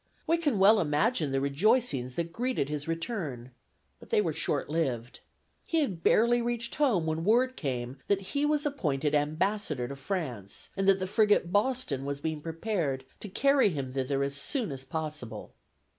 We 0.25 0.37
can 0.37 0.57
well 0.57 0.79
imagine 0.79 1.31
the 1.31 1.39
rejoicings 1.39 2.15
that 2.15 2.33
greeted 2.33 2.69
his 2.69 2.87
return; 2.87 3.51
but 3.99 4.09
they 4.09 4.19
were 4.19 4.33
short 4.33 4.67
lived. 4.67 5.19
He 5.63 5.81
had 5.81 6.01
barely 6.01 6.41
reached 6.41 6.73
home 6.73 7.05
when 7.05 7.23
word 7.23 7.55
came 7.55 7.99
that 8.07 8.21
he 8.33 8.43
was 8.43 8.65
appointed 8.65 9.13
ambassador 9.13 9.87
to 9.87 9.95
France, 9.95 10.69
and 10.75 10.89
that 10.89 10.97
the 10.97 11.05
frigate 11.05 11.51
Boston 11.51 12.03
was 12.03 12.19
being 12.19 12.41
prepared 12.41 13.05
to 13.19 13.29
carry 13.29 13.69
him 13.69 13.93
thither 13.93 14.23
as 14.23 14.33
soon 14.33 14.71
as 14.71 14.83
possible. 14.83 15.53